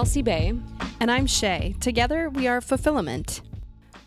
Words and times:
Kelsey 0.00 0.22
Bay. 0.22 0.54
And 0.98 1.10
I'm 1.10 1.26
Shay. 1.26 1.74
Together, 1.78 2.30
we 2.30 2.48
are 2.48 2.62
Fulfillment. 2.62 3.42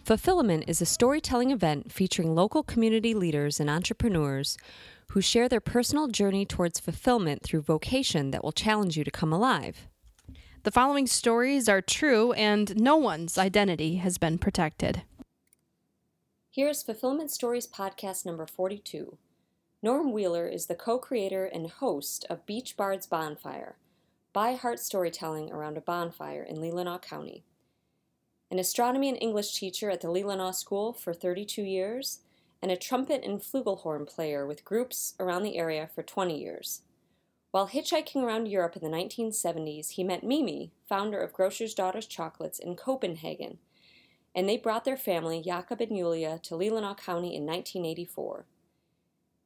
Fulfillment 0.04 0.64
is 0.68 0.82
a 0.82 0.88
storytelling 0.88 1.52
event 1.52 1.92
featuring 1.92 2.34
local 2.34 2.64
community 2.64 3.14
leaders 3.14 3.60
and 3.60 3.70
entrepreneurs 3.70 4.58
who 5.12 5.22
share 5.22 5.48
their 5.48 5.60
personal 5.60 6.08
journey 6.08 6.48
towards 6.48 6.80
fulfillment 6.80 7.44
through 7.44 7.62
vocation 7.62 8.32
that 8.32 8.44
will 8.44 8.52
challenge 8.52 8.98
you 8.98 9.04
to 9.04 9.12
come 9.12 9.32
alive. 9.32 9.88
The 10.64 10.72
following 10.72 11.06
stories 11.06 11.70
are 11.70 11.80
true, 11.80 12.32
and 12.32 12.76
no 12.76 12.96
one's 12.98 13.38
identity 13.38 13.98
has 13.98 14.18
been 14.18 14.40
protected. 14.40 15.04
Here's 16.50 16.82
Fulfillment 16.82 17.30
Stories 17.30 17.68
Podcast 17.68 18.26
number 18.26 18.48
42. 18.48 19.20
Norm 19.84 20.12
Wheeler 20.12 20.48
is 20.48 20.66
the 20.66 20.74
co 20.74 20.98
creator 20.98 21.46
and 21.46 21.70
host 21.70 22.26
of 22.32 22.48
Beach 22.48 22.76
Bard's 22.76 23.06
Bonfire, 23.06 23.76
by 24.34 24.56
heart 24.56 24.80
storytelling 24.80 25.52
around 25.52 25.78
a 25.78 25.82
bonfire 25.82 26.42
in 26.42 26.58
Leelanau 26.58 27.00
County. 27.00 27.44
An 28.50 28.58
astronomy 28.58 29.08
and 29.08 29.18
English 29.22 29.54
teacher 29.54 29.92
at 29.92 30.02
the 30.02 30.08
Leelanau 30.08 30.54
School 30.54 30.92
for 30.92 31.14
32 31.14 31.62
years, 31.62 32.22
and 32.60 32.72
a 32.72 32.76
trumpet 32.76 33.24
and 33.24 33.42
flugelhorn 33.42 34.08
player 34.08 34.48
with 34.48 34.66
groups 34.66 35.14
around 35.20 35.44
the 35.44 35.58
area 35.58 35.88
for 35.94 36.02
20 36.02 36.40
years. 36.40 36.82
While 37.52 37.68
hitchhiking 37.68 38.24
around 38.24 38.48
Europe 38.48 38.76
in 38.76 38.82
the 38.82 38.98
1970s, 38.98 39.92
he 39.92 40.04
met 40.04 40.24
Mimi, 40.24 40.72
founder 40.90 41.20
of 41.20 41.34
Grocer's 41.34 41.76
Daughters 41.76 42.08
Chocolates 42.08 42.58
in 42.58 42.76
Copenhagen, 42.76 43.60
and 44.34 44.50
they 44.50 44.58
brought 44.58 44.84
their 44.84 44.98
family, 44.98 45.44
Jakob 45.44 45.80
and 45.80 45.96
Julia, 45.96 46.40
to 46.42 46.56
Leelanau 46.56 46.98
County 46.98 47.36
in 47.36 47.46
1984. 47.46 48.46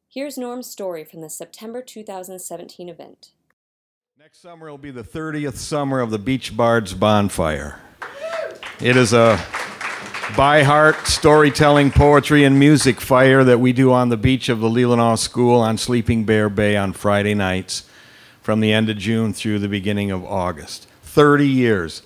Here's 0.07 0.37
Norm's 0.37 0.69
story 0.69 1.03
from 1.03 1.19
the 1.19 1.29
September 1.29 1.81
2017 1.81 2.87
event. 2.87 3.31
Next 4.19 4.41
summer 4.41 4.71
will 4.71 4.79
be 4.79 4.89
the 4.89 5.03
30th 5.03 5.57
summer 5.57 5.99
of 5.99 6.09
the 6.09 6.17
Beach 6.17 6.57
Bards 6.57 6.95
Bonfire. 6.95 7.79
It 8.81 8.97
is 8.97 9.13
a 9.13 9.39
by 10.35 10.63
heart 10.63 11.05
storytelling, 11.05 11.91
poetry, 11.91 12.43
and 12.43 12.57
music 12.57 12.99
fire 12.99 13.43
that 13.43 13.59
we 13.59 13.73
do 13.73 13.93
on 13.93 14.09
the 14.09 14.17
beach 14.17 14.49
of 14.49 14.59
the 14.59 14.69
Leelanau 14.69 15.19
School 15.19 15.59
on 15.59 15.77
Sleeping 15.77 16.23
Bear 16.23 16.49
Bay 16.49 16.75
on 16.75 16.93
Friday 16.93 17.35
nights 17.35 17.87
from 18.41 18.59
the 18.59 18.73
end 18.73 18.89
of 18.89 18.97
June 18.97 19.33
through 19.33 19.59
the 19.59 19.69
beginning 19.69 20.09
of 20.09 20.25
August. 20.25 20.87
30 21.03 21.47
years. 21.47 22.01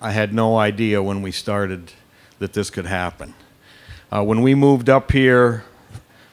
I 0.00 0.10
had 0.10 0.34
no 0.34 0.58
idea 0.58 1.04
when 1.04 1.22
we 1.22 1.30
started 1.30 1.92
that 2.40 2.54
this 2.54 2.68
could 2.68 2.86
happen. 2.86 3.32
Uh, 4.10 4.24
when 4.24 4.42
we 4.42 4.56
moved 4.56 4.90
up 4.90 5.12
here 5.12 5.62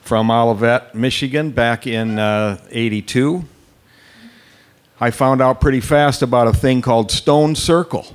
from 0.01 0.31
Olivet, 0.31 0.95
Michigan, 0.95 1.51
back 1.51 1.85
in 1.85 2.17
uh, 2.17 2.57
82, 2.71 3.45
I 5.03 5.09
found 5.09 5.41
out 5.41 5.59
pretty 5.59 5.79
fast 5.79 6.21
about 6.21 6.47
a 6.47 6.53
thing 6.53 6.83
called 6.83 7.09
Stone 7.09 7.55
Circle. 7.55 8.05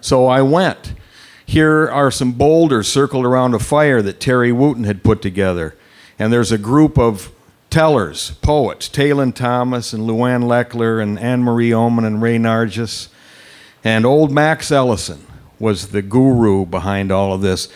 So 0.00 0.26
I 0.26 0.42
went. 0.42 0.94
Here 1.46 1.88
are 1.88 2.10
some 2.10 2.32
boulders 2.32 2.88
circled 2.88 3.24
around 3.24 3.54
a 3.54 3.60
fire 3.60 4.02
that 4.02 4.18
Terry 4.18 4.50
Wooten 4.50 4.82
had 4.82 5.04
put 5.04 5.22
together. 5.22 5.76
And 6.18 6.32
there's 6.32 6.50
a 6.50 6.58
group 6.58 6.98
of 6.98 7.30
tellers, 7.70 8.32
poets, 8.42 8.88
Talon 8.88 9.32
Thomas 9.32 9.92
and 9.92 10.08
Luann 10.08 10.42
Leckler 10.42 11.00
and 11.00 11.20
Anne 11.20 11.44
Marie 11.44 11.72
Oman 11.72 12.04
and 12.04 12.20
Ray 12.20 12.36
Nargis. 12.36 13.06
And 13.84 14.04
old 14.04 14.32
Max 14.32 14.72
Ellison 14.72 15.24
was 15.60 15.88
the 15.88 16.02
guru 16.02 16.66
behind 16.66 17.12
all 17.12 17.32
of 17.32 17.42
this. 17.42 17.68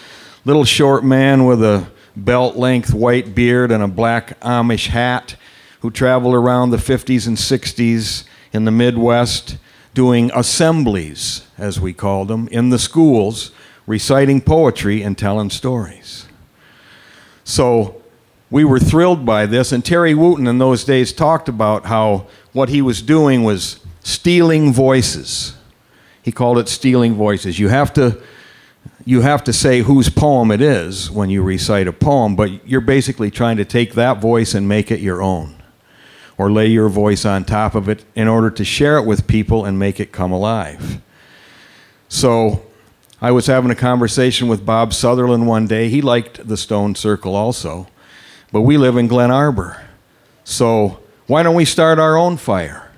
Little 0.45 0.65
short 0.65 1.05
man 1.05 1.45
with 1.45 1.63
a 1.63 1.87
belt 2.17 2.57
length 2.57 2.93
white 2.93 3.37
beard 3.37 3.71
and 3.71 3.85
a 3.85 3.89
black 3.89 4.41
Amish 4.41 4.89
hat 4.89 5.37
who 5.81 5.91
traveled 5.91 6.35
around 6.35 6.71
the 6.71 6.77
50s 6.77 7.27
and 7.27 7.37
60s 7.37 8.25
in 8.53 8.65
the 8.65 8.71
Midwest 8.71 9.57
doing 9.95 10.31
assemblies, 10.35 11.47
as 11.59 11.81
we 11.81 11.93
called 11.93 12.29
them, 12.29 12.49
in 12.49 12.71
the 12.71 12.79
schools, 12.79 13.51
reciting 13.87 14.41
poetry 14.41 15.03
and 15.03 15.19
telling 15.19 15.51
stories. 15.51 16.27
So 17.45 18.03
we 18.51 18.65
were 18.65 18.79
thrilled 18.79 19.25
by 19.25 19.47
this, 19.47 19.73
and 19.73 19.85
Terry 19.85 20.15
Wooten 20.15 20.47
in 20.47 20.59
those 20.59 20.85
days 20.85 21.13
talked 21.13 21.49
about 21.49 21.87
how 21.87 22.27
what 22.53 22.69
he 22.69 22.83
was 22.83 23.03
doing 23.03 23.43
was 23.43 23.81
stealing 24.03 24.73
voices. 24.73 25.57
He 26.23 26.31
called 26.31 26.59
it 26.59 26.69
stealing 26.69 27.15
voices. 27.15 27.59
You 27.59 27.69
have 27.69 27.93
to 27.95 28.21
you 29.05 29.23
have 29.23 29.45
to 29.45 29.53
say 29.53 29.81
whose 29.81 30.09
poem 30.09 30.51
it 30.51 30.61
is 30.61 31.11
when 31.11 31.31
you 31.31 31.43
recite 31.43 31.89
a 31.89 31.93
poem, 31.93 32.37
but 32.37 32.67
you're 32.69 32.81
basically 32.81 33.31
trying 33.31 33.57
to 33.57 33.65
take 33.65 33.95
that 33.95 34.21
voice 34.21 34.55
and 34.55 34.69
make 34.69 34.91
it 34.91 35.01
your 35.01 35.23
own 35.23 35.60
or 36.41 36.51
lay 36.51 36.67
your 36.67 36.89
voice 36.89 37.27
on 37.27 37.45
top 37.45 37.75
of 37.75 37.87
it 37.87 38.03
in 38.15 38.27
order 38.27 38.49
to 38.49 38.65
share 38.65 38.97
it 38.97 39.05
with 39.05 39.27
people 39.27 39.67
and 39.67 39.79
make 39.79 40.01
it 40.01 40.11
come 40.11 40.33
alive. 40.33 40.99
So 42.09 42.63
I 43.21 43.31
was 43.31 43.47
having 43.47 43.71
a 43.71 43.75
conversation 43.75 44.49
with 44.49 44.65
Bob 44.65 44.95
Sutherland 44.95 45.47
one 45.47 45.67
day. 45.67 45.91
He 45.91 46.01
liked 46.01 46.49
the 46.49 46.57
Stone 46.57 46.95
Circle 46.95 47.37
also, 47.37 47.89
but 48.53 48.63
we 48.63 48.79
live 48.79 48.97
in 48.97 49.07
Glen 49.07 49.31
Arbor. 49.31 49.85
So 50.43 51.01
why 51.27 51.43
don't 51.43 51.55
we 51.55 51.67
start 51.67 51.99
our 51.99 52.17
own 52.17 52.39
fire? 52.39 52.91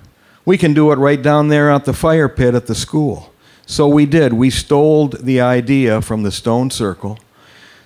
We 0.45 0.57
can 0.57 0.73
do 0.73 0.93
it 0.93 0.95
right 0.95 1.21
down 1.21 1.49
there 1.49 1.69
at 1.69 1.83
the 1.83 1.91
fire 1.91 2.29
pit 2.29 2.55
at 2.55 2.67
the 2.67 2.75
school. 2.75 3.33
So 3.65 3.89
we 3.89 4.05
did. 4.05 4.31
We 4.31 4.51
stole 4.51 5.09
the 5.09 5.41
idea 5.41 6.01
from 6.01 6.23
the 6.23 6.31
Stone 6.31 6.69
Circle 6.69 7.19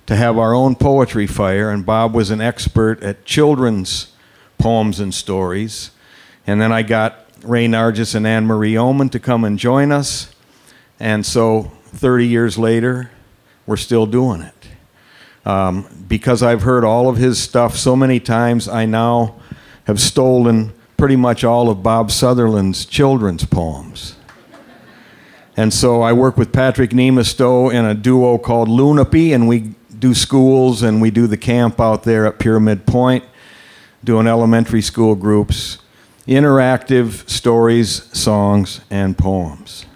to 0.06 0.14
have 0.14 0.38
our 0.38 0.54
own 0.54 0.76
poetry 0.76 1.26
fire, 1.26 1.68
and 1.68 1.84
Bob 1.84 2.14
was 2.14 2.30
an 2.30 2.40
expert 2.40 3.02
at 3.02 3.24
children's 3.24 4.12
poems 4.58 5.00
and 5.00 5.14
stories. 5.14 5.90
And 6.46 6.60
then 6.60 6.72
I 6.72 6.82
got 6.82 7.26
Ray 7.42 7.66
Nargis 7.66 8.14
and 8.14 8.26
Anne 8.26 8.46
Marie 8.46 8.76
Oman 8.76 9.10
to 9.10 9.20
come 9.20 9.44
and 9.44 9.58
join 9.58 9.92
us. 9.92 10.32
And 11.00 11.24
so 11.24 11.72
30 11.86 12.26
years 12.26 12.58
later, 12.58 13.10
we're 13.66 13.76
still 13.76 14.06
doing 14.06 14.42
it. 14.42 14.54
Um, 15.46 15.86
because 16.08 16.42
I've 16.42 16.62
heard 16.62 16.84
all 16.84 17.08
of 17.08 17.16
his 17.16 17.40
stuff 17.40 17.76
so 17.76 17.94
many 17.96 18.20
times, 18.20 18.68
I 18.68 18.86
now 18.86 19.36
have 19.84 20.00
stolen 20.00 20.72
pretty 20.96 21.16
much 21.16 21.44
all 21.44 21.70
of 21.70 21.82
Bob 21.82 22.10
Sutherland's 22.10 22.84
children's 22.84 23.44
poems. 23.44 24.16
And 25.56 25.72
so 25.72 26.02
I 26.02 26.12
work 26.12 26.36
with 26.36 26.52
Patrick 26.52 26.90
Nemistow 26.90 27.72
in 27.72 27.84
a 27.84 27.94
duo 27.94 28.38
called 28.38 28.68
Luunappi, 28.68 29.34
and 29.34 29.48
we 29.48 29.74
do 29.98 30.14
schools 30.14 30.82
and 30.82 31.00
we 31.00 31.10
do 31.10 31.26
the 31.26 31.36
camp 31.36 31.80
out 31.80 32.04
there 32.04 32.26
at 32.26 32.38
Pyramid 32.38 32.86
Point 32.86 33.24
doing 34.04 34.26
elementary 34.26 34.82
school 34.82 35.14
groups, 35.14 35.78
interactive 36.26 37.28
stories, 37.28 38.04
songs, 38.16 38.80
and 38.90 39.16
poems. 39.16 39.86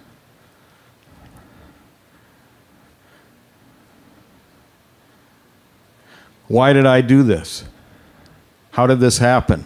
Why 6.47 6.73
did 6.73 6.85
I 6.85 7.01
do 7.01 7.23
this? 7.23 7.63
How 8.71 8.87
did 8.87 8.99
this 8.99 9.17
happen? 9.19 9.65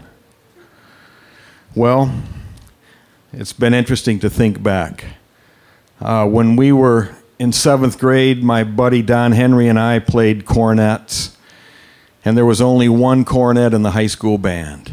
Well, 1.76 2.14
it's 3.34 3.54
been 3.54 3.74
interesting 3.74 4.20
to 4.20 4.30
think 4.30 4.62
back. 4.62 5.06
Uh, 6.00 6.28
when 6.28 6.56
we 6.56 6.72
were 6.72 7.16
in 7.40 7.52
seventh 7.52 8.00
grade, 8.00 8.44
my 8.44 8.64
buddy 8.64 9.02
Don 9.02 9.32
Henry 9.32 9.68
and 9.68 9.80
I 9.80 10.00
played 10.00 10.46
cornets 10.46 11.37
and 12.28 12.38
there 12.38 12.46
was 12.46 12.60
only 12.60 12.90
one 12.90 13.24
cornet 13.24 13.74
in 13.74 13.84
the 13.84 13.92
high 13.92 14.08
school 14.08 14.38
band. 14.38 14.92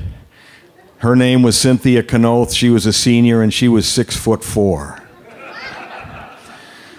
Her 0.98 1.16
name 1.16 1.42
was 1.42 1.58
Cynthia 1.58 2.04
Kanoth. 2.04 2.54
She 2.54 2.70
was 2.70 2.86
a 2.86 2.92
senior 2.92 3.42
and 3.42 3.52
she 3.52 3.66
was 3.66 3.88
six 3.88 4.16
foot 4.16 4.44
four. 4.44 5.02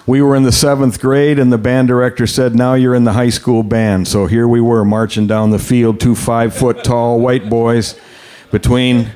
We 0.05 0.21
were 0.21 0.35
in 0.35 0.43
the 0.43 0.51
seventh 0.51 0.99
grade, 0.99 1.39
and 1.39 1.53
the 1.53 1.57
band 1.57 1.87
director 1.87 2.27
said, 2.27 2.53
Now 2.53 2.73
you're 2.73 2.93
in 2.93 3.05
the 3.05 3.13
high 3.13 3.29
school 3.29 3.63
band. 3.63 4.09
So 4.09 4.25
here 4.25 4.45
we 4.45 4.59
were 4.59 4.83
marching 4.83 5.25
down 5.25 5.51
the 5.51 5.57
field, 5.57 6.01
two 6.01 6.15
five 6.15 6.53
foot 6.53 6.83
tall 6.83 7.21
white 7.21 7.49
boys. 7.49 7.97
Between 8.51 9.09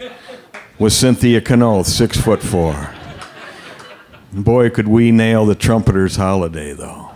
was 0.80 0.96
Cynthia 0.96 1.42
Kanoth, 1.42 1.88
six 1.88 2.18
foot 2.18 2.42
four. 2.42 2.96
Boy, 4.32 4.70
could 4.70 4.88
we 4.88 5.12
nail 5.12 5.46
the 5.46 5.54
trumpeter's 5.54 6.16
holiday, 6.16 6.72
though. 6.72 7.09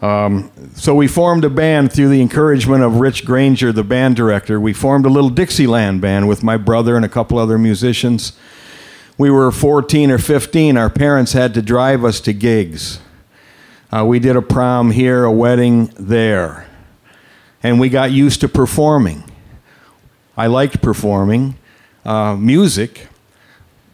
Um, 0.00 0.52
so 0.74 0.94
we 0.94 1.08
formed 1.08 1.44
a 1.44 1.50
band 1.50 1.92
through 1.92 2.10
the 2.10 2.20
encouragement 2.20 2.84
of 2.84 2.96
Rich 2.96 3.24
Granger, 3.24 3.72
the 3.72 3.82
band 3.82 4.14
director. 4.14 4.60
We 4.60 4.72
formed 4.72 5.06
a 5.06 5.08
little 5.08 5.30
Dixieland 5.30 6.00
band 6.00 6.28
with 6.28 6.42
my 6.42 6.56
brother 6.56 6.94
and 6.94 7.04
a 7.04 7.08
couple 7.08 7.38
other 7.38 7.58
musicians. 7.58 8.32
We 9.16 9.30
were 9.30 9.50
14 9.50 10.12
or 10.12 10.18
15. 10.18 10.76
Our 10.76 10.88
parents 10.88 11.32
had 11.32 11.52
to 11.54 11.62
drive 11.62 12.04
us 12.04 12.20
to 12.20 12.32
gigs. 12.32 13.00
Uh, 13.90 14.04
we 14.04 14.20
did 14.20 14.36
a 14.36 14.42
prom 14.42 14.92
here, 14.92 15.24
a 15.24 15.32
wedding 15.32 15.86
there. 15.98 16.68
And 17.62 17.80
we 17.80 17.88
got 17.88 18.12
used 18.12 18.40
to 18.42 18.48
performing. 18.48 19.24
I 20.36 20.46
liked 20.46 20.80
performing 20.80 21.56
uh, 22.04 22.36
music. 22.36 23.08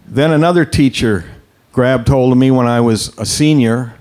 Then 0.06 0.30
another 0.30 0.66
teacher 0.66 1.24
grabbed 1.72 2.08
hold 2.08 2.32
of 2.32 2.38
me 2.38 2.50
when 2.50 2.66
I 2.66 2.80
was 2.82 3.16
a 3.18 3.24
senior 3.24 3.94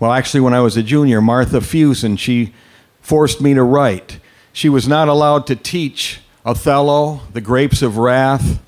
well, 0.00 0.12
actually, 0.12 0.40
when 0.40 0.54
I 0.54 0.60
was 0.60 0.78
a 0.78 0.82
junior, 0.82 1.20
Martha 1.20 1.58
Fusen, 1.60 2.18
she 2.18 2.54
forced 3.02 3.42
me 3.42 3.52
to 3.52 3.62
write. 3.62 4.18
She 4.50 4.70
was 4.70 4.88
not 4.88 5.08
allowed 5.08 5.46
to 5.48 5.56
teach 5.56 6.20
Othello, 6.44 7.20
The 7.34 7.42
Grapes 7.42 7.82
of 7.82 7.98
Wrath, 7.98 8.62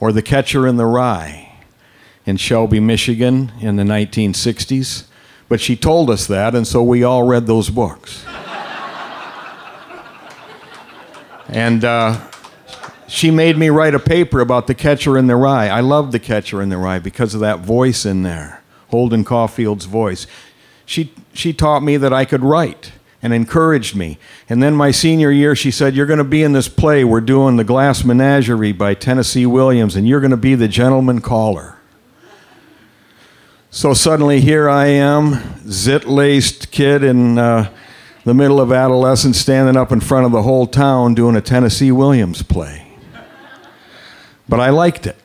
or 0.00 0.12
The 0.12 0.22
Catcher 0.22 0.66
in 0.66 0.76
the 0.76 0.86
Rye. 0.86 1.44
in 2.24 2.38
Shelby, 2.38 2.80
Michigan 2.80 3.52
in 3.60 3.76
the 3.76 3.82
1960s. 3.82 5.04
But 5.48 5.60
she 5.60 5.76
told 5.76 6.10
us 6.10 6.26
that, 6.26 6.54
and 6.54 6.66
so 6.66 6.82
we 6.82 7.02
all 7.02 7.22
read 7.22 7.46
those 7.46 7.70
books. 7.70 8.24
and 11.48 11.84
uh, 11.84 12.18
she 13.06 13.30
made 13.30 13.56
me 13.56 13.70
write 13.70 13.94
a 13.94 13.98
paper 13.98 14.40
about 14.40 14.66
the 14.66 14.74
catcher 14.74 15.16
in 15.16 15.26
the 15.26 15.36
rye. 15.36 15.68
I 15.68 15.80
loved 15.80 16.12
the 16.12 16.18
catcher 16.18 16.60
in 16.60 16.68
the 16.68 16.76
rye 16.76 16.98
because 16.98 17.34
of 17.34 17.40
that 17.40 17.60
voice 17.60 18.04
in 18.04 18.22
there, 18.22 18.62
Holden 18.88 19.24
Caulfield's 19.24 19.86
voice. 19.86 20.26
She, 20.88 21.12
she 21.34 21.52
taught 21.52 21.82
me 21.82 21.98
that 21.98 22.14
I 22.14 22.24
could 22.24 22.42
write 22.42 22.92
and 23.20 23.34
encouraged 23.34 23.94
me. 23.94 24.16
And 24.48 24.62
then 24.62 24.74
my 24.74 24.90
senior 24.90 25.30
year, 25.30 25.54
she 25.54 25.70
said, 25.70 25.94
You're 25.94 26.06
going 26.06 26.16
to 26.16 26.24
be 26.24 26.42
in 26.42 26.54
this 26.54 26.66
play. 26.66 27.04
We're 27.04 27.20
doing 27.20 27.56
The 27.56 27.64
Glass 27.64 28.04
Menagerie 28.04 28.72
by 28.72 28.94
Tennessee 28.94 29.44
Williams, 29.44 29.96
and 29.96 30.08
you're 30.08 30.20
going 30.20 30.30
to 30.30 30.38
be 30.38 30.54
the 30.54 30.66
gentleman 30.66 31.20
caller. 31.20 31.76
So 33.68 33.92
suddenly 33.92 34.40
here 34.40 34.66
I 34.66 34.86
am, 34.86 35.60
zit 35.70 36.06
laced 36.06 36.70
kid 36.70 37.04
in 37.04 37.36
uh, 37.36 37.70
the 38.24 38.32
middle 38.32 38.58
of 38.58 38.72
adolescence, 38.72 39.38
standing 39.38 39.76
up 39.76 39.92
in 39.92 40.00
front 40.00 40.24
of 40.24 40.32
the 40.32 40.40
whole 40.40 40.66
town 40.66 41.14
doing 41.14 41.36
a 41.36 41.42
Tennessee 41.42 41.92
Williams 41.92 42.42
play. 42.42 42.90
But 44.48 44.60
I 44.60 44.70
liked 44.70 45.06
it. 45.06 45.16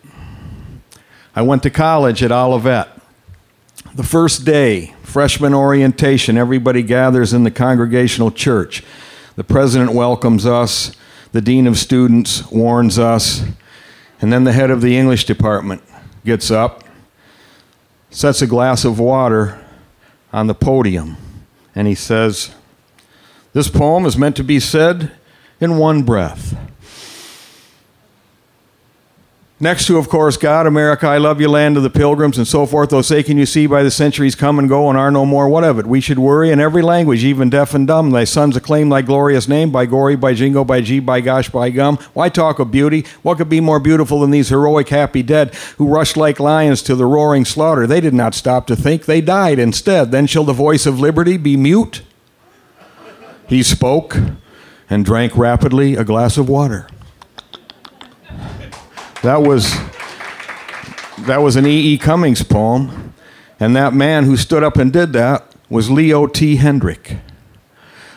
I 1.34 1.42
went 1.42 1.64
to 1.64 1.70
college 1.70 2.22
at 2.22 2.34
Olivet. 2.34 2.93
The 3.96 4.04
first 4.04 4.44
day, 4.44 4.96
freshman 5.04 5.54
orientation, 5.54 6.36
everybody 6.36 6.82
gathers 6.82 7.32
in 7.32 7.44
the 7.44 7.52
congregational 7.52 8.32
church. 8.32 8.84
The 9.36 9.44
president 9.44 9.94
welcomes 9.94 10.48
us, 10.48 10.94
the 11.32 11.42
dean 11.42 11.68
of 11.68 11.78
students 11.78 12.50
warns 12.50 12.98
us, 12.98 13.44
and 14.20 14.34
then 14.34 14.46
the 14.46 14.52
head 14.52 14.72
of 14.72 14.82
the 14.82 14.98
English 14.98 15.26
department 15.26 15.84
gets 16.26 16.50
up, 16.50 16.84
sets 18.10 18.42
a 18.42 18.48
glass 18.48 18.84
of 18.84 18.98
water 18.98 19.64
on 20.32 20.48
the 20.48 20.56
podium, 20.56 21.16
and 21.76 21.88
he 21.88 21.94
says, 21.94 22.56
This 23.54 23.70
poem 23.70 24.08
is 24.08 24.18
meant 24.18 24.36
to 24.38 24.44
be 24.44 24.60
said 24.60 25.12
in 25.60 25.78
one 25.78 26.02
breath. 26.02 26.58
Next 29.64 29.88
to, 29.88 29.98
of 29.98 30.10
course, 30.10 30.36
God, 30.36 30.68
America, 30.68 31.08
I 31.08 31.20
love 31.20 31.40
you, 31.40 31.48
land 31.48 31.78
of 31.78 31.84
the 31.84 31.90
pilgrims, 31.90 32.38
and 32.38 32.46
so 32.46 32.66
forth, 32.66 32.90
though 32.90 33.02
can 33.02 33.38
you 33.38 33.46
see 33.46 33.66
by 33.66 33.82
the 33.82 33.90
centuries 33.90 34.36
come 34.36 34.60
and 34.60 34.68
go 34.68 34.90
and 34.90 34.98
are 34.98 35.10
no 35.10 35.26
more, 35.26 35.48
what 35.48 35.64
of 35.64 35.80
it? 35.80 35.86
We 35.86 36.02
should 36.02 36.20
worry 36.20 36.52
in 36.52 36.60
every 36.60 36.82
language, 36.82 37.24
even 37.24 37.50
deaf 37.50 37.74
and 37.74 37.88
dumb. 37.88 38.12
Thy 38.12 38.26
sons 38.26 38.58
acclaim 38.58 38.90
thy 38.90 39.04
glorious 39.04 39.48
name, 39.48 39.72
by 39.72 39.86
gory, 39.86 40.18
by 40.18 40.34
jingo, 40.34 40.66
by 40.66 40.82
gee, 40.82 41.00
by 41.00 41.22
gosh, 41.22 41.48
by 41.48 41.70
gum. 41.70 41.96
Why 42.12 42.28
talk 42.28 42.60
of 42.60 42.72
beauty? 42.72 43.06
What 43.22 43.38
could 43.38 43.48
be 43.48 43.62
more 43.62 43.80
beautiful 43.80 44.20
than 44.20 44.32
these 44.32 44.50
heroic, 44.50 44.90
happy 44.90 45.24
dead 45.24 45.56
who 45.78 45.88
rushed 45.88 46.18
like 46.18 46.42
lions 46.42 46.82
to 46.82 46.94
the 46.94 47.06
roaring 47.06 47.46
slaughter? 47.46 47.88
They 47.88 48.02
did 48.02 48.14
not 48.14 48.36
stop 48.36 48.68
to 48.68 48.76
think, 48.76 49.06
they 49.06 49.22
died 49.22 49.60
instead. 49.60 50.12
Then 50.12 50.28
shall 50.28 50.44
the 50.44 50.52
voice 50.52 50.86
of 50.86 51.00
liberty 51.00 51.38
be 51.38 51.56
mute? 51.56 52.02
He 53.48 53.64
spoke 53.64 54.18
and 54.90 55.06
drank 55.06 55.38
rapidly 55.38 55.96
a 55.96 56.04
glass 56.04 56.38
of 56.38 56.50
water. 56.50 56.90
That 59.24 59.42
was 59.42 59.74
that 61.28 61.42
was 61.42 61.56
an 61.56 61.66
E. 61.66 61.94
E. 61.94 61.98
Cummings 61.98 62.44
poem, 62.44 63.14
and 63.58 63.74
that 63.74 63.94
man 63.94 64.26
who 64.26 64.36
stood 64.36 64.64
up 64.64 64.76
and 64.76 64.92
did 64.92 65.14
that 65.14 65.50
was 65.70 65.90
Leo 65.90 66.28
T. 66.28 66.58
Hendrick. 66.58 67.20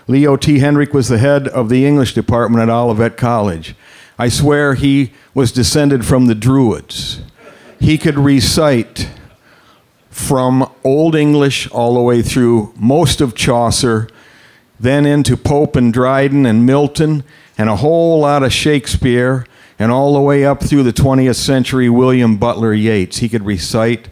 Leo 0.08 0.34
T. 0.36 0.58
Hendrick 0.58 0.92
was 0.92 1.06
the 1.06 1.18
head 1.18 1.46
of 1.46 1.68
the 1.68 1.86
English 1.86 2.12
department 2.14 2.60
at 2.60 2.68
Olivet 2.68 3.16
College. 3.16 3.76
I 4.18 4.28
swear 4.28 4.74
he 4.74 5.12
was 5.32 5.52
descended 5.52 6.04
from 6.04 6.26
the 6.26 6.34
Druids. 6.34 7.20
He 7.78 7.98
could 7.98 8.18
recite 8.18 9.08
from 10.10 10.68
Old 10.82 11.14
English 11.14 11.70
all 11.70 11.94
the 11.94 12.02
way 12.02 12.20
through 12.20 12.74
most 12.74 13.20
of 13.20 13.36
Chaucer, 13.36 14.08
then 14.80 15.06
into 15.06 15.36
Pope 15.36 15.76
and 15.76 15.92
Dryden 15.92 16.44
and 16.46 16.66
Milton, 16.66 17.22
and 17.56 17.68
a 17.68 17.76
whole 17.76 18.18
lot 18.18 18.42
of 18.42 18.52
Shakespeare 18.52 19.46
and 19.78 19.92
all 19.92 20.14
the 20.14 20.20
way 20.20 20.44
up 20.44 20.62
through 20.62 20.82
the 20.82 20.92
20th 20.92 21.36
century 21.36 21.88
William 21.88 22.36
Butler 22.36 22.72
Yeats. 22.72 23.18
He 23.18 23.28
could 23.28 23.44
recite 23.44 24.08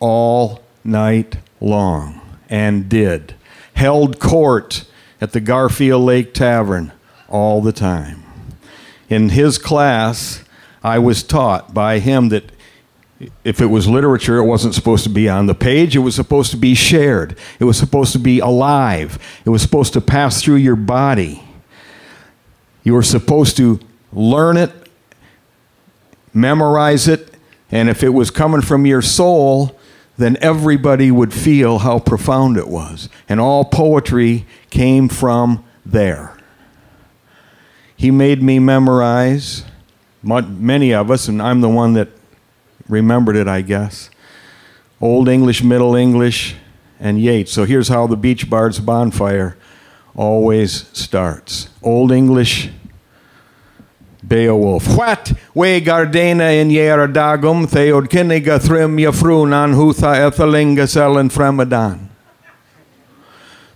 all 0.00 0.62
night 0.84 1.38
long 1.60 2.20
and 2.48 2.88
did. 2.88 3.34
Held 3.74 4.18
court 4.18 4.84
at 5.20 5.32
the 5.32 5.40
Garfield 5.40 6.02
Lake 6.02 6.34
Tavern 6.34 6.92
all 7.28 7.60
the 7.60 7.72
time. 7.72 8.22
In 9.08 9.30
his 9.30 9.58
class, 9.58 10.42
I 10.82 10.98
was 10.98 11.22
taught 11.22 11.72
by 11.72 11.98
him 11.98 12.28
that 12.30 12.50
if 13.44 13.60
it 13.60 13.66
was 13.66 13.88
literature, 13.88 14.36
it 14.38 14.44
wasn't 14.44 14.74
supposed 14.74 15.04
to 15.04 15.10
be 15.10 15.28
on 15.28 15.46
the 15.46 15.54
page. 15.54 15.96
It 15.96 16.00
was 16.00 16.14
supposed 16.14 16.50
to 16.50 16.56
be 16.56 16.74
shared. 16.74 17.36
It 17.58 17.64
was 17.64 17.78
supposed 17.78 18.12
to 18.12 18.18
be 18.18 18.40
alive. 18.40 19.18
It 19.44 19.50
was 19.50 19.62
supposed 19.62 19.94
to 19.94 20.00
pass 20.00 20.42
through 20.42 20.56
your 20.56 20.76
body. 20.76 21.42
You 22.84 22.92
were 22.94 23.02
supposed 23.02 23.56
to 23.56 23.80
learn 24.12 24.56
it 24.56 24.70
memorize 26.36 27.08
it, 27.08 27.34
and 27.70 27.88
if 27.88 28.02
it 28.02 28.10
was 28.10 28.30
coming 28.30 28.60
from 28.60 28.86
your 28.86 29.02
soul, 29.02 29.76
then 30.18 30.36
everybody 30.40 31.10
would 31.10 31.32
feel 31.32 31.78
how 31.78 31.98
profound 31.98 32.56
it 32.56 32.68
was. 32.68 33.08
And 33.28 33.40
all 33.40 33.64
poetry 33.64 34.46
came 34.70 35.08
from 35.08 35.64
there. 35.84 36.36
He 37.96 38.10
made 38.10 38.42
me 38.42 38.58
memorize, 38.58 39.64
many 40.22 40.92
of 40.92 41.10
us, 41.10 41.28
and 41.28 41.40
I'm 41.40 41.60
the 41.62 41.68
one 41.68 41.94
that 41.94 42.08
remembered 42.88 43.36
it, 43.36 43.48
I 43.48 43.62
guess. 43.62 44.10
Old 45.00 45.28
English, 45.28 45.62
Middle 45.62 45.94
English, 45.94 46.54
and 47.00 47.20
Yeats. 47.20 47.52
So 47.52 47.64
here's 47.64 47.88
how 47.88 48.06
the 48.06 48.16
Beach 48.16 48.48
Bards 48.48 48.80
bonfire 48.80 49.56
always 50.14 50.88
starts 50.96 51.68
Old 51.82 52.10
English, 52.10 52.70
Beowulf. 54.26 54.96
What 54.96 55.32
we 55.54 55.80
gardena 55.80 56.60
in 56.60 56.68
dagum 56.68 57.68
theod 57.68 58.08
kinniga 58.08 58.60
thrym 58.60 58.96
yafrunan 58.96 59.74
hutha 59.74 60.30
ethelingas 60.30 60.96
ellen 60.96 61.28
fremadan. 61.28 62.08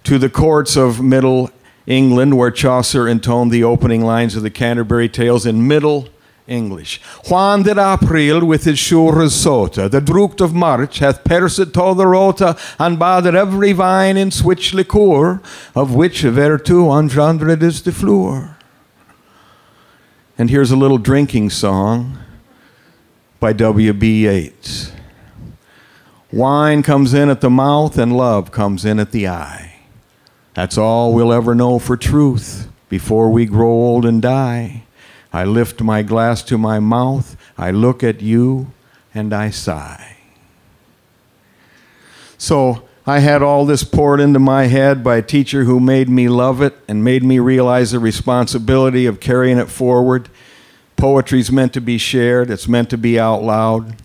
To 0.04 0.18
the 0.18 0.30
courts 0.30 0.76
of 0.76 1.00
Middle 1.00 1.50
England, 1.86 2.36
where 2.36 2.50
Chaucer 2.50 3.06
intoned 3.06 3.52
the 3.52 3.62
opening 3.62 4.04
lines 4.04 4.34
of 4.34 4.42
the 4.42 4.50
Canterbury 4.50 5.08
Tales 5.08 5.46
in 5.46 5.68
Middle 5.68 6.08
English. 6.48 7.00
Juan 7.28 7.62
de 7.62 7.70
April 7.70 8.44
with 8.44 8.64
his 8.64 8.78
sure 8.78 9.12
sota, 9.26 9.88
the 9.88 10.00
drukt 10.00 10.40
of 10.40 10.52
March 10.52 10.98
hath 10.98 11.22
pierced 11.22 11.58
to 11.74 11.94
the 11.94 12.06
rota, 12.06 12.56
and 12.78 12.98
bathered 12.98 13.36
every 13.36 13.72
vine 13.72 14.16
in 14.16 14.32
switch 14.32 14.74
liqueur, 14.74 15.40
of 15.76 15.94
which 15.94 16.22
vertu 16.22 16.90
engendred 16.90 17.62
is 17.62 17.82
the 17.82 17.92
floor. 17.92 18.56
And 20.40 20.48
here's 20.48 20.70
a 20.70 20.76
little 20.76 20.96
drinking 20.96 21.50
song 21.50 22.16
by 23.40 23.52
W.B. 23.52 24.24
Yeats. 24.24 24.90
Wine 26.32 26.82
comes 26.82 27.12
in 27.12 27.28
at 27.28 27.42
the 27.42 27.50
mouth 27.50 27.98
and 27.98 28.16
love 28.16 28.50
comes 28.50 28.86
in 28.86 28.98
at 28.98 29.12
the 29.12 29.28
eye. 29.28 29.74
That's 30.54 30.78
all 30.78 31.12
we'll 31.12 31.34
ever 31.34 31.54
know 31.54 31.78
for 31.78 31.94
truth 31.94 32.70
before 32.88 33.28
we 33.28 33.44
grow 33.44 33.68
old 33.68 34.06
and 34.06 34.22
die. 34.22 34.84
I 35.30 35.44
lift 35.44 35.82
my 35.82 36.00
glass 36.02 36.42
to 36.44 36.56
my 36.56 36.78
mouth, 36.78 37.36
I 37.58 37.70
look 37.70 38.02
at 38.02 38.22
you, 38.22 38.72
and 39.14 39.34
I 39.34 39.50
sigh. 39.50 40.16
So, 42.38 42.88
I 43.06 43.18
had 43.18 43.42
all 43.42 43.66
this 43.66 43.82
poured 43.82 44.20
into 44.20 44.38
my 44.38 44.66
head 44.66 45.02
by 45.02 45.16
a 45.16 45.22
teacher 45.22 45.64
who 45.64 45.80
made 45.80 46.08
me 46.08 46.28
love 46.28 46.62
it 46.62 46.76
and 46.86 47.02
made 47.02 47.24
me 47.24 47.40
realize 47.40 47.90
the 47.90 47.98
responsibility 47.98 49.04
of 49.04 49.18
carrying 49.18 49.58
it 49.58 49.68
forward. 49.68 50.28
Poetry's 51.00 51.50
meant 51.50 51.72
to 51.72 51.80
be 51.80 51.96
shared, 51.96 52.50
it's 52.50 52.68
meant 52.68 52.90
to 52.90 52.98
be 52.98 53.18
out 53.18 53.42
loud. 53.42 53.96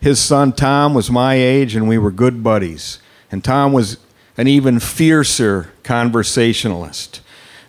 His 0.00 0.20
son 0.20 0.52
Tom 0.52 0.94
was 0.94 1.10
my 1.10 1.34
age, 1.34 1.74
and 1.74 1.88
we 1.88 1.98
were 1.98 2.12
good 2.12 2.44
buddies. 2.44 3.00
And 3.32 3.42
Tom 3.42 3.72
was 3.72 3.98
an 4.36 4.46
even 4.46 4.78
fiercer 4.78 5.72
conversationalist, 5.82 7.20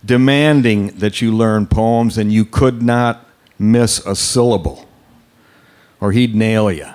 demanding 0.05 0.89
that 0.99 1.23
you 1.23 1.35
learn 1.35 1.65
poems, 1.65 2.19
and 2.19 2.31
you 2.31 2.45
could 2.45 2.83
not 2.83 3.25
miss 3.57 3.97
a 4.05 4.15
syllable, 4.15 4.87
or 5.99 6.11
he'd 6.11 6.35
nail 6.35 6.71
you. 6.71 6.87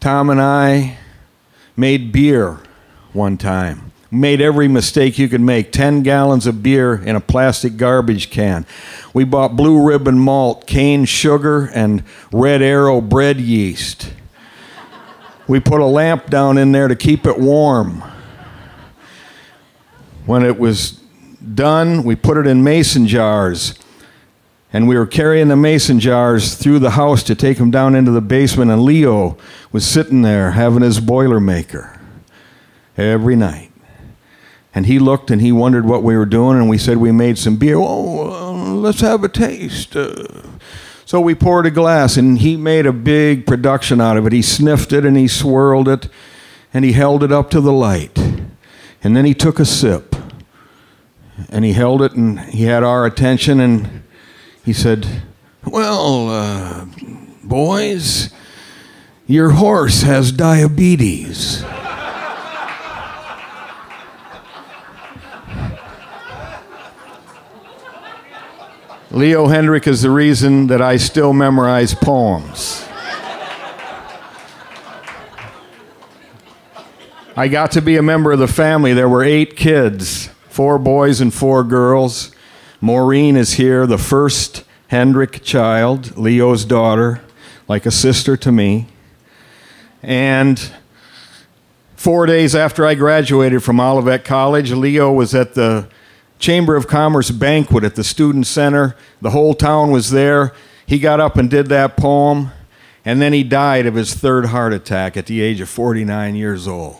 Tom 0.00 0.28
and 0.28 0.42
I 0.42 0.98
made 1.76 2.10
beer 2.10 2.58
one 3.12 3.38
time. 3.38 3.92
Made 4.14 4.40
every 4.40 4.68
mistake 4.68 5.18
you 5.18 5.28
could 5.28 5.40
make 5.40 5.72
10 5.72 6.02
gallons 6.02 6.46
of 6.46 6.62
beer 6.62 6.94
in 6.94 7.16
a 7.16 7.20
plastic 7.20 7.76
garbage 7.76 8.30
can. 8.30 8.64
We 9.12 9.24
bought 9.24 9.56
blue 9.56 9.84
ribbon 9.84 10.18
malt, 10.18 10.66
cane 10.66 11.04
sugar, 11.04 11.66
and 11.74 12.04
red 12.32 12.62
arrow 12.62 13.00
bread 13.00 13.40
yeast. 13.40 14.12
We 15.48 15.58
put 15.58 15.80
a 15.80 15.86
lamp 15.86 16.30
down 16.30 16.58
in 16.58 16.70
there 16.70 16.86
to 16.86 16.94
keep 16.94 17.26
it 17.26 17.38
warm. 17.38 18.04
When 20.26 20.44
it 20.44 20.58
was 20.58 20.92
done, 21.54 22.04
we 22.04 22.14
put 22.14 22.36
it 22.36 22.46
in 22.46 22.62
mason 22.62 23.06
jars 23.06 23.74
and 24.74 24.88
we 24.88 24.96
were 24.96 25.06
carrying 25.06 25.46
the 25.46 25.56
mason 25.56 26.00
jars 26.00 26.56
through 26.56 26.80
the 26.80 26.90
house 26.90 27.22
to 27.22 27.36
take 27.36 27.58
them 27.58 27.70
down 27.70 27.94
into 27.94 28.10
the 28.10 28.20
basement, 28.20 28.72
and 28.72 28.82
Leo 28.82 29.38
was 29.70 29.86
sitting 29.86 30.22
there 30.22 30.50
having 30.50 30.82
his 30.82 30.98
Boilermaker 30.98 31.96
every 32.96 33.36
night. 33.36 33.70
And 34.74 34.86
he 34.86 34.98
looked 34.98 35.30
and 35.30 35.40
he 35.40 35.52
wondered 35.52 35.86
what 35.86 36.02
we 36.02 36.16
were 36.16 36.26
doing, 36.26 36.58
and 36.58 36.68
we 36.68 36.78
said 36.78 36.96
we 36.96 37.12
made 37.12 37.38
some 37.38 37.56
beer. 37.56 37.76
Oh, 37.76 38.76
let's 38.80 39.00
have 39.00 39.22
a 39.22 39.28
taste. 39.28 39.94
Uh, 39.94 40.26
so 41.04 41.20
we 41.20 41.34
poured 41.34 41.66
a 41.66 41.70
glass, 41.70 42.16
and 42.16 42.38
he 42.38 42.56
made 42.56 42.86
a 42.86 42.92
big 42.92 43.46
production 43.46 44.00
out 44.00 44.16
of 44.16 44.26
it. 44.26 44.32
He 44.32 44.42
sniffed 44.42 44.92
it 44.92 45.04
and 45.04 45.16
he 45.16 45.28
swirled 45.28 45.86
it, 45.86 46.08
and 46.72 46.84
he 46.84 46.92
held 46.92 47.22
it 47.22 47.30
up 47.30 47.50
to 47.50 47.60
the 47.60 47.72
light. 47.72 48.18
And 49.02 49.16
then 49.16 49.24
he 49.24 49.34
took 49.34 49.60
a 49.60 49.64
sip, 49.64 50.16
and 51.50 51.64
he 51.64 51.74
held 51.74 52.02
it, 52.02 52.14
and 52.14 52.40
he 52.40 52.64
had 52.64 52.82
our 52.82 53.06
attention, 53.06 53.60
and 53.60 54.02
he 54.64 54.72
said, 54.72 55.22
Well, 55.64 56.30
uh, 56.30 56.86
boys, 57.44 58.30
your 59.26 59.50
horse 59.50 60.02
has 60.02 60.32
diabetes. 60.32 61.62
Leo 69.14 69.46
Hendrick 69.46 69.86
is 69.86 70.02
the 70.02 70.10
reason 70.10 70.66
that 70.66 70.82
I 70.82 70.96
still 70.96 71.32
memorize 71.32 71.94
poems. 71.94 72.84
I 77.36 77.46
got 77.46 77.70
to 77.72 77.80
be 77.80 77.96
a 77.96 78.02
member 78.02 78.32
of 78.32 78.40
the 78.40 78.48
family. 78.48 78.92
There 78.92 79.08
were 79.08 79.22
eight 79.22 79.54
kids 79.56 80.30
four 80.48 80.80
boys 80.80 81.20
and 81.20 81.32
four 81.32 81.62
girls. 81.62 82.32
Maureen 82.80 83.36
is 83.36 83.52
here, 83.52 83.86
the 83.86 83.98
first 83.98 84.64
Hendrick 84.88 85.44
child, 85.44 86.16
Leo's 86.16 86.64
daughter, 86.64 87.20
like 87.68 87.86
a 87.86 87.92
sister 87.92 88.36
to 88.38 88.50
me. 88.50 88.88
And 90.02 90.72
four 91.94 92.26
days 92.26 92.56
after 92.56 92.84
I 92.84 92.96
graduated 92.96 93.62
from 93.62 93.78
Olivet 93.78 94.24
College, 94.24 94.72
Leo 94.72 95.12
was 95.12 95.36
at 95.36 95.54
the 95.54 95.86
Chamber 96.38 96.76
of 96.76 96.86
Commerce 96.86 97.30
banquet 97.30 97.84
at 97.84 97.94
the 97.94 98.04
Student 98.04 98.46
Center. 98.46 98.96
The 99.20 99.30
whole 99.30 99.54
town 99.54 99.90
was 99.90 100.10
there. 100.10 100.52
He 100.86 100.98
got 100.98 101.20
up 101.20 101.36
and 101.36 101.48
did 101.48 101.68
that 101.68 101.96
poem, 101.96 102.50
and 103.04 103.20
then 103.20 103.32
he 103.32 103.42
died 103.42 103.86
of 103.86 103.94
his 103.94 104.14
third 104.14 104.46
heart 104.46 104.72
attack 104.72 105.16
at 105.16 105.26
the 105.26 105.40
age 105.40 105.60
of 105.60 105.68
49 105.68 106.34
years 106.34 106.68
old. 106.68 106.96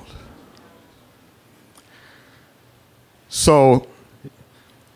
So 3.28 3.88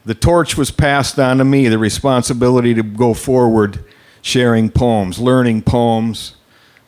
the 0.04 0.14
torch 0.14 0.56
was 0.56 0.70
passed 0.70 1.18
on 1.18 1.38
to 1.38 1.44
me, 1.44 1.68
the 1.68 1.78
responsibility 1.78 2.72
to 2.72 2.82
go 2.82 3.12
forward 3.12 3.84
sharing 4.22 4.70
poems, 4.70 5.18
learning 5.18 5.62
poems, 5.62 6.36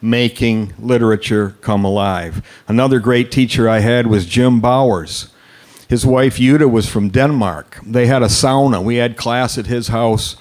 making 0.01 0.73
literature 0.79 1.57
come 1.61 1.85
alive. 1.85 2.47
Another 2.69 2.99
great 2.99 3.31
teacher 3.31 3.69
I 3.69 3.81
had 3.81 4.07
was 4.07 4.27
Jim 4.27 4.61
Bowers 4.61 5.31
his 5.91 6.07
wife 6.07 6.37
Yuda 6.37 6.71
was 6.71 6.89
from 6.89 7.09
Denmark. 7.09 7.81
They 7.85 8.07
had 8.07 8.23
a 8.23 8.27
sauna. 8.27 8.81
We 8.81 8.97
had 8.97 9.17
class 9.17 9.59
at 9.59 9.67
his 9.67 9.89
house 9.89 10.37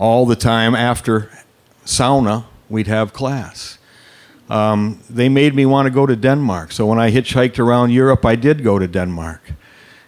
all 0.00 0.26
the 0.26 0.34
time. 0.34 0.74
After 0.74 1.30
sauna, 1.86 2.46
we'd 2.68 2.88
have 2.88 3.12
class. 3.12 3.78
Um, 4.50 4.98
they 5.08 5.28
made 5.28 5.54
me 5.54 5.64
want 5.66 5.86
to 5.86 5.90
go 5.90 6.04
to 6.04 6.16
Denmark. 6.16 6.72
So 6.72 6.84
when 6.86 6.98
I 6.98 7.12
hitchhiked 7.12 7.60
around 7.60 7.92
Europe, 7.92 8.24
I 8.24 8.34
did 8.34 8.64
go 8.64 8.80
to 8.80 8.88
Denmark. 8.88 9.52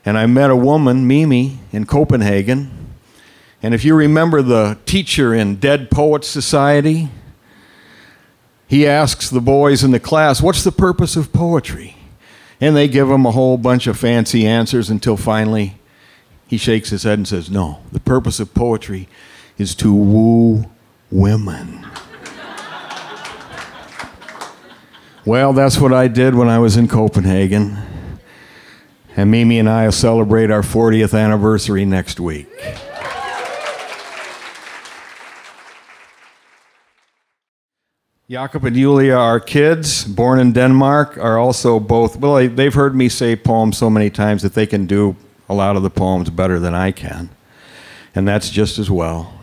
And 0.04 0.18
I 0.18 0.26
met 0.26 0.50
a 0.50 0.56
woman, 0.56 1.06
Mimi, 1.06 1.61
in 1.70 1.87
Copenhagen. 1.87 2.73
And 3.62 3.75
if 3.75 3.85
you 3.85 3.94
remember 3.94 4.42
the 4.42 4.76
teacher 4.87 5.32
in 5.32 5.61
Dead 5.61 5.92
Poets 5.92 6.26
Society, 6.26 7.11
he 8.66 8.88
asks 8.88 9.30
the 9.30 9.40
boys 9.40 9.85
in 9.85 9.92
the 9.92 10.00
class, 10.00 10.42
What's 10.42 10.64
the 10.64 10.73
purpose 10.73 11.14
of 11.14 11.32
poetry? 11.32 11.94
And 12.61 12.76
they 12.76 12.88
give 12.88 13.09
him 13.09 13.25
a 13.25 13.31
whole 13.31 13.57
bunch 13.57 13.87
of 13.87 13.99
fancy 13.99 14.47
answers 14.47 14.90
until 14.90 15.17
finally 15.17 15.76
he 16.47 16.57
shakes 16.57 16.90
his 16.90 17.05
head 17.05 17.19
and 17.19 17.26
says, 17.26 17.50
No, 17.50 17.81
the 17.93 18.00
purpose 18.00 18.40
of 18.40 18.52
poetry 18.55 19.09
is 19.57 19.75
to 19.76 19.95
woo 19.95 20.64
women. 21.11 21.87
well, 25.25 25.52
that's 25.52 25.79
what 25.79 25.93
I 25.93 26.09
did 26.09 26.35
when 26.35 26.49
I 26.49 26.59
was 26.59 26.76
in 26.76 26.88
Copenhagen. 26.88 27.79
And 29.17 29.31
Mimi 29.31 29.59
and 29.59 29.69
I 29.69 29.87
will 29.87 29.93
celebrate 29.93 30.50
our 30.50 30.62
40th 30.62 31.19
anniversary 31.19 31.85
next 31.85 32.21
week. 32.21 32.49
Jakob 38.31 38.65
and 38.65 38.77
Julia, 38.77 39.15
our 39.15 39.41
kids, 39.41 40.05
born 40.05 40.39
in 40.39 40.53
Denmark, 40.53 41.19
are 41.19 41.37
also 41.37 41.81
both, 41.81 42.15
well, 42.15 42.49
they've 42.49 42.73
heard 42.73 42.95
me 42.95 43.09
say 43.09 43.35
poems 43.35 43.77
so 43.77 43.91
many 43.91 44.09
times 44.09 44.45
that 44.45 44.55
they 44.55 44.69
can 44.69 44.87
do 44.87 45.17
a 45.49 45.55
lot 45.55 45.75
of 45.75 45.83
the 45.83 45.91
poems 45.91 46.31
better 46.31 46.61
than 46.61 46.73
I 46.73 46.93
can. 46.93 47.29
And 48.15 48.29
that's 48.29 48.49
just 48.49 48.79
as 48.79 48.89
well. 48.89 49.35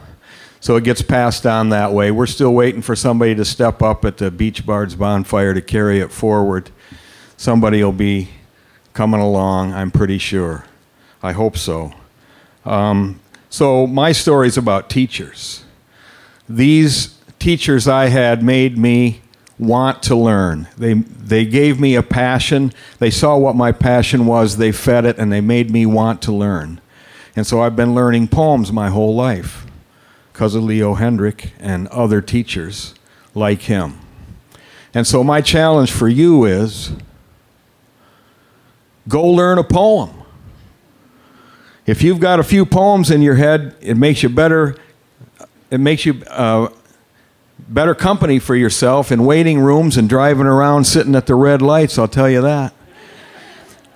So 0.61 0.77
it 0.77 0.85
gets 0.85 1.01
passed 1.01 1.45
on 1.45 1.67
that 1.67 1.91
way. 1.91 2.11
We're 2.11 2.27
still 2.27 2.53
waiting 2.53 2.81
for 2.81 2.95
somebody 2.95 3.35
to 3.35 3.43
step 3.43 3.81
up 3.81 4.05
at 4.05 4.19
the 4.19 4.31
Beach 4.31 4.65
Bards 4.65 4.95
bonfire 4.95 5.53
to 5.53 5.61
carry 5.61 5.99
it 5.99 6.13
forward. 6.13 6.71
Somebody 7.35 7.83
will 7.83 7.91
be 7.91 8.29
coming 8.93 9.19
along, 9.19 9.73
I'm 9.73 9.91
pretty 9.91 10.17
sure. 10.17 10.63
I 11.21 11.33
hope 11.33 11.57
so. 11.57 11.91
Um, 12.63 13.19
so 13.49 13.85
my 13.85 14.13
story 14.13 14.47
is 14.47 14.57
about 14.57 14.89
teachers. 14.89 15.65
These 16.47 17.16
teachers 17.39 17.87
I 17.87 18.07
had 18.07 18.43
made 18.43 18.77
me 18.77 19.21
want 19.59 20.03
to 20.03 20.15
learn. 20.15 20.67
They, 20.77 20.93
they 20.93 21.45
gave 21.45 21.79
me 21.79 21.95
a 21.95 22.03
passion. 22.03 22.71
They 22.99 23.09
saw 23.09 23.37
what 23.37 23.55
my 23.55 23.71
passion 23.71 24.25
was, 24.25 24.57
they 24.57 24.71
fed 24.71 25.05
it, 25.05 25.17
and 25.17 25.31
they 25.31 25.41
made 25.41 25.71
me 25.71 25.85
want 25.85 26.21
to 26.23 26.31
learn. 26.31 26.79
And 27.35 27.45
so 27.45 27.61
I've 27.61 27.75
been 27.75 27.93
learning 27.93 28.29
poems 28.29 28.71
my 28.71 28.89
whole 28.89 29.15
life 29.15 29.65
because 30.33 30.55
of 30.55 30.63
Leo 30.63 30.93
Hendrick 30.93 31.51
and 31.59 31.87
other 31.87 32.21
teachers 32.21 32.93
like 33.33 33.61
him. 33.61 33.99
And 34.93 35.05
so 35.05 35.23
my 35.23 35.41
challenge 35.41 35.91
for 35.91 36.07
you 36.07 36.45
is 36.45 36.91
go 39.07 39.25
learn 39.25 39.57
a 39.57 39.63
poem. 39.63 40.11
If 41.85 42.01
you've 42.01 42.19
got 42.19 42.39
a 42.39 42.43
few 42.43 42.65
poems 42.65 43.11
in 43.11 43.21
your 43.21 43.35
head, 43.35 43.75
it 43.81 43.95
makes 43.95 44.21
you 44.21 44.29
better. 44.29 44.75
It 45.69 45.79
makes 45.79 46.05
you 46.05 46.23
uh, 46.27 46.69
better 47.67 47.93
company 47.93 48.39
for 48.39 48.55
yourself 48.55 49.11
in 49.11 49.25
waiting 49.25 49.59
rooms 49.59 49.97
and 49.97 50.07
driving 50.07 50.45
around 50.45 50.85
sitting 50.85 51.15
at 51.15 51.25
the 51.25 51.35
red 51.35 51.61
lights, 51.61 51.97
I'll 51.97 52.07
tell 52.07 52.29
you 52.29 52.41
that. 52.41 52.73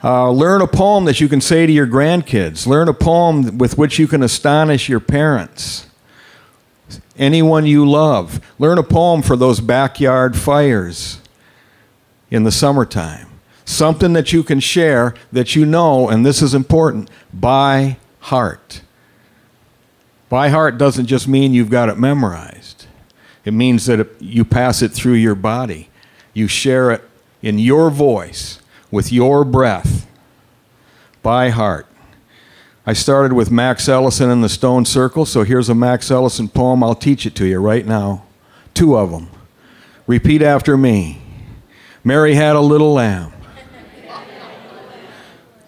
Uh, 0.03 0.31
learn 0.31 0.61
a 0.61 0.67
poem 0.67 1.05
that 1.05 1.21
you 1.21 1.29
can 1.29 1.41
say 1.41 1.67
to 1.67 1.71
your 1.71 1.85
grandkids. 1.85 2.65
Learn 2.65 2.87
a 2.87 2.93
poem 2.93 3.59
with 3.59 3.77
which 3.77 3.99
you 3.99 4.07
can 4.07 4.23
astonish 4.23 4.89
your 4.89 4.99
parents, 4.99 5.87
anyone 7.17 7.65
you 7.65 7.87
love. 7.87 8.41
Learn 8.57 8.79
a 8.79 8.83
poem 8.83 9.21
for 9.21 9.35
those 9.35 9.59
backyard 9.59 10.35
fires 10.35 11.21
in 12.31 12.43
the 12.43 12.51
summertime. 12.51 13.27
Something 13.63 14.13
that 14.13 14.33
you 14.33 14.43
can 14.43 14.59
share 14.59 15.13
that 15.31 15.55
you 15.55 15.65
know, 15.65 16.09
and 16.09 16.25
this 16.25 16.41
is 16.41 16.55
important, 16.55 17.09
by 17.31 17.97
heart. 18.21 18.81
By 20.29 20.49
heart 20.49 20.77
doesn't 20.77 21.05
just 21.05 21.27
mean 21.27 21.53
you've 21.53 21.69
got 21.69 21.89
it 21.89 21.97
memorized. 21.97 22.87
It 23.43 23.53
means 23.53 23.85
that 23.85 24.07
you 24.19 24.45
pass 24.45 24.81
it 24.81 24.89
through 24.89 25.13
your 25.13 25.35
body. 25.35 25.89
You 26.33 26.47
share 26.47 26.91
it 26.91 27.01
in 27.41 27.57
your 27.59 27.89
voice, 27.89 28.59
with 28.91 29.11
your 29.11 29.43
breath, 29.43 30.07
by 31.23 31.49
heart. 31.49 31.87
I 32.85 32.93
started 32.93 33.33
with 33.33 33.51
Max 33.51 33.87
Ellison 33.87 34.29
and 34.29 34.43
the 34.43 34.49
Stone 34.49 34.85
Circle, 34.85 35.25
so 35.25 35.43
here's 35.43 35.69
a 35.69 35.75
Max 35.75 36.11
Ellison 36.11 36.49
poem. 36.49 36.83
I'll 36.83 36.95
teach 36.95 37.25
it 37.25 37.35
to 37.35 37.45
you 37.45 37.59
right 37.59 37.85
now. 37.85 38.23
Two 38.73 38.97
of 38.97 39.11
them. 39.11 39.29
Repeat 40.07 40.41
after 40.41 40.77
me 40.77 41.21
Mary 42.03 42.33
had 42.33 42.55
a 42.55 42.61
little 42.61 42.93
lamb. 42.93 43.31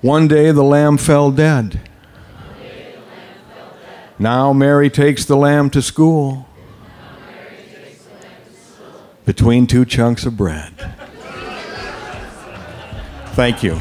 One 0.01 0.27
day 0.27 0.51
the 0.51 0.63
lamb 0.63 0.97
fell 0.97 1.31
dead. 1.31 1.79
Now 4.19 4.51
Mary 4.51 4.89
takes 4.89 5.25
the 5.25 5.37
lamb 5.37 5.69
to 5.71 5.81
school 5.81 6.47
between 9.25 9.67
two 9.67 9.85
chunks 9.85 10.25
of 10.25 10.37
bread. 10.37 10.73
Thank 13.35 13.63
you. 13.63 13.79